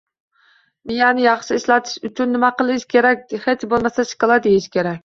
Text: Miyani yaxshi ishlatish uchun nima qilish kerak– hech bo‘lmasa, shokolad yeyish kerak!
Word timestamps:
Miyani 0.91 1.25
yaxshi 1.25 1.59
ishlatish 1.61 2.09
uchun 2.11 2.35
nima 2.37 2.53
qilish 2.63 2.89
kerak– 2.97 3.25
hech 3.47 3.71
bo‘lmasa, 3.77 4.11
shokolad 4.15 4.53
yeyish 4.53 4.71
kerak! 4.79 4.99